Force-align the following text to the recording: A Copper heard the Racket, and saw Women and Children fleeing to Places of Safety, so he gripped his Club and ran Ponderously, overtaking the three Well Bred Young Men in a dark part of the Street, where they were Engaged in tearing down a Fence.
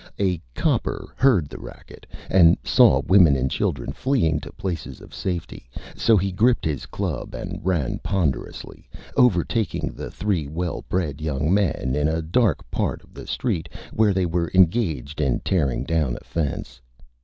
A 0.19 0.41
Copper 0.55 1.13
heard 1.15 1.47
the 1.47 1.59
Racket, 1.59 2.07
and 2.27 2.57
saw 2.63 3.01
Women 3.05 3.35
and 3.35 3.51
Children 3.51 3.93
fleeing 3.93 4.39
to 4.39 4.51
Places 4.53 4.99
of 4.99 5.13
Safety, 5.13 5.69
so 5.95 6.17
he 6.17 6.31
gripped 6.31 6.65
his 6.65 6.87
Club 6.87 7.35
and 7.35 7.63
ran 7.63 7.99
Ponderously, 7.99 8.89
overtaking 9.15 9.93
the 9.93 10.09
three 10.09 10.47
Well 10.47 10.85
Bred 10.89 11.21
Young 11.21 11.53
Men 11.53 11.93
in 11.93 12.07
a 12.07 12.23
dark 12.23 12.67
part 12.71 13.03
of 13.03 13.13
the 13.13 13.27
Street, 13.27 13.69
where 13.93 14.11
they 14.11 14.25
were 14.25 14.49
Engaged 14.55 15.21
in 15.21 15.39
tearing 15.41 15.83
down 15.83 16.17
a 16.19 16.23
Fence. 16.23 16.81